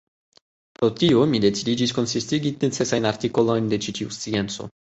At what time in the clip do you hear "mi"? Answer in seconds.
1.33-1.41